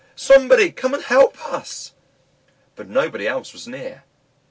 somebody 0.15 0.71
come 0.71 0.95
and 0.95 1.03
help 1.03 1.37
us!" 1.53 1.93
But 2.75 2.87
nobody 2.89 3.27
else 3.27 3.53
was 3.53 3.67
near. 3.67 4.03